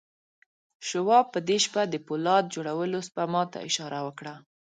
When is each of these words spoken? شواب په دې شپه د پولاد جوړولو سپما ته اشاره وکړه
شواب 0.87 1.25
په 1.33 1.39
دې 1.47 1.57
شپه 1.65 1.81
د 1.89 1.95
پولاد 2.07 2.43
جوړولو 2.53 2.99
سپما 3.07 3.43
ته 3.51 3.57
اشاره 3.67 3.99
وکړه 4.07 4.35